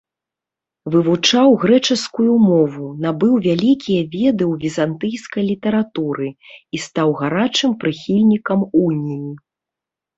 [0.93, 9.33] Вывучаў грэчаскую мову набыў вялікія веды ў візантыйскай літаратуры і стаў гарачым прыхільнікам уніі.